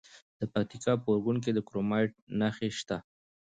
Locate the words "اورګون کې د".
1.11-1.59